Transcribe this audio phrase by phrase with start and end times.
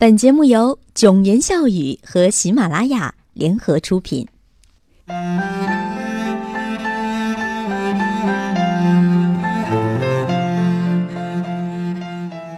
[0.00, 4.28] 本节目由囧言笑语和喜马拉雅联合出品。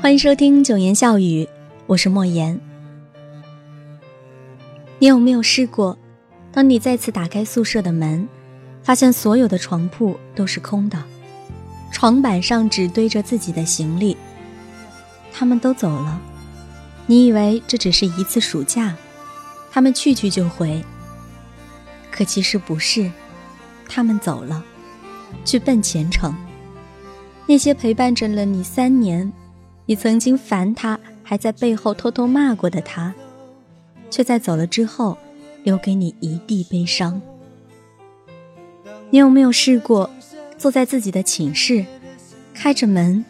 [0.00, 1.46] 欢迎收听囧言笑语，
[1.86, 2.58] 我是莫言。
[4.98, 5.98] 你有没有试过，
[6.50, 8.26] 当你再次打开宿舍的门，
[8.82, 11.04] 发现所有的床铺都是空的，
[11.92, 14.16] 床板上只堆着自己的行李，
[15.30, 16.18] 他们都走了。
[17.06, 18.96] 你以为这只是一次暑假，
[19.70, 20.84] 他们去去就回。
[22.10, 23.10] 可其实不是，
[23.88, 24.64] 他们走了，
[25.44, 26.34] 去奔前程。
[27.46, 29.32] 那些陪伴着了你三年，
[29.84, 33.14] 你曾经烦他，还在背后偷偷骂过的他，
[34.10, 35.16] 却在走了之后，
[35.62, 37.20] 留给你一地悲伤。
[39.10, 40.10] 你有没有试过，
[40.58, 41.86] 坐在自己的寝室，
[42.52, 43.24] 开着门？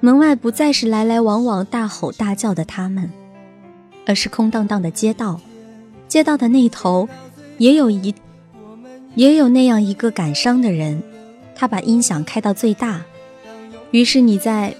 [0.00, 3.10] 门外不再是来来往往大吼大叫的他们，
[4.06, 5.40] 而是空荡荡的街道。
[6.08, 7.08] 街道的那头，
[7.58, 8.14] 也有一，
[9.14, 11.02] 也有那样一个感伤的人，
[11.54, 13.02] 他把音响开到最大。
[13.90, 14.74] 于是你在，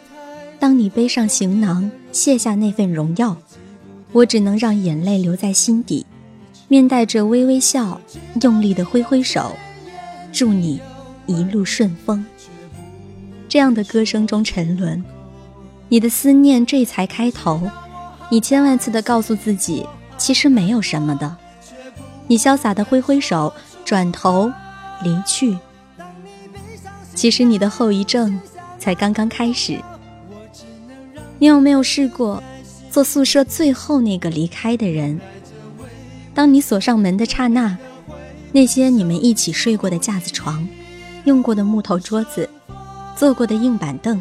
[0.58, 3.36] 当你背上行囊，卸下那份荣耀，
[4.12, 6.06] 我只能让眼泪留在心底，
[6.66, 8.00] 面带着微微笑，
[8.40, 9.54] 用力的挥挥手，
[10.32, 10.80] 祝你
[11.26, 12.24] 一路顺风。
[13.50, 15.04] 这样的歌声中沉沦，
[15.88, 17.60] 你的思念这才开头。
[18.30, 19.84] 你千万次的告诉自己，
[20.16, 21.36] 其实没有什么的。
[22.28, 23.52] 你潇洒的挥挥手，
[23.84, 24.52] 转头
[25.02, 25.58] 离去。
[27.12, 28.40] 其实你的后遗症
[28.78, 29.80] 才刚刚开始。
[31.40, 32.40] 你有没有试过，
[32.88, 35.20] 做宿舍最后那个离开的人？
[36.32, 37.76] 当你锁上门的刹那，
[38.52, 40.68] 那些你们一起睡过的架子床，
[41.24, 42.48] 用过的木头桌子。
[43.20, 44.18] 坐过的硬板凳，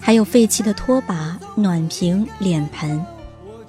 [0.00, 3.04] 还有废弃的拖把、暖瓶、脸盆，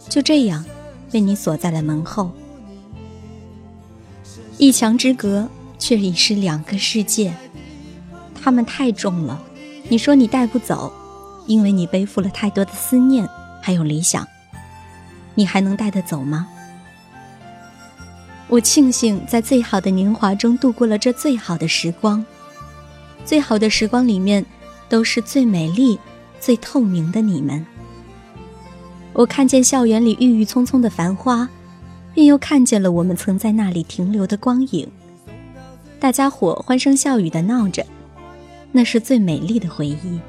[0.07, 0.63] 就这样
[1.11, 2.31] 被你锁在了门后。
[4.57, 7.33] 一墙之隔，却已是两个世界。
[8.41, 9.44] 它们太重了，
[9.89, 10.94] 你说你带不走，
[11.45, 13.28] 因为你背负了太多的思念，
[13.61, 14.25] 还有理想。
[15.35, 16.47] 你还能带得走吗？
[18.47, 22.25] 我庆幸在最好的年华中度过了这最好的时光。
[23.25, 24.45] 最好的时光里面，
[24.89, 25.97] 都是最美丽、
[26.39, 27.66] 最透明的你们。
[29.13, 31.47] 我看见校园里郁郁葱葱的繁花，
[32.13, 34.88] 便又看见了我们曾在那里停留的光影。
[36.00, 37.85] 大家伙欢声笑语的闹着，
[38.72, 40.19] 那是最美丽的回忆。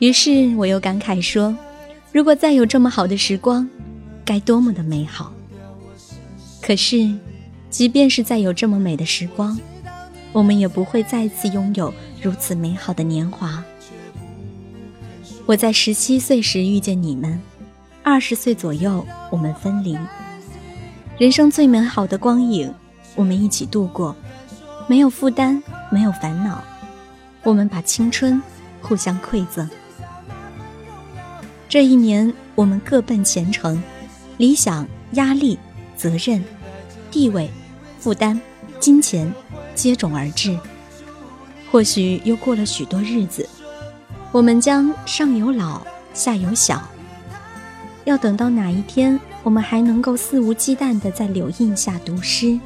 [0.00, 1.56] 于是我又感慨说：
[2.12, 3.68] 如果再有这么好的时光，
[4.24, 5.32] 该多么的美好。
[6.60, 7.14] 可是，
[7.70, 9.58] 即便是再有这么美的时光，
[10.32, 13.62] 我们也不会再次拥有如此美好的年华。
[15.46, 17.40] 我在十七岁时遇见你们，
[18.02, 19.98] 二十岁左右我们分离。
[21.16, 22.72] 人生最美好的光影，
[23.14, 24.14] 我们一起度过，
[24.86, 26.62] 没有负担，没有烦恼。
[27.42, 28.40] 我们把青春
[28.82, 29.68] 互相馈赠。
[31.68, 33.82] 这一年，我们各奔前程，
[34.36, 35.58] 理想、压力、
[35.96, 36.44] 责任、
[37.10, 37.50] 地位、
[37.98, 38.38] 负担、
[38.78, 39.32] 金钱。
[39.78, 40.58] 接踵而至，
[41.70, 43.48] 或许又过了许多日子，
[44.32, 46.82] 我们将上有老下有小。
[48.04, 52.58] 要等到哪一天，我们还能够肆无忌惮地在柳荫下读诗，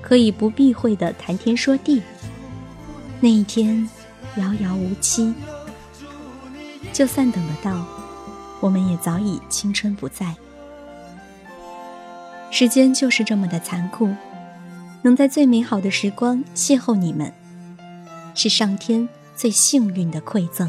[0.00, 2.00] 可以不避讳地谈天说地，
[3.18, 3.90] 那一天
[4.36, 5.34] 遥遥无期。
[6.92, 7.84] 就算等得到，
[8.60, 10.36] 我们也早已青春不在。
[12.52, 14.14] 时间就是这么的残酷。
[15.02, 17.32] 能在最美好的时光邂逅你们，
[18.34, 20.68] 是上天最幸运的馈赠。